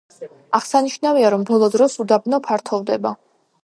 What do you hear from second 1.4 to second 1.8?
ბოლო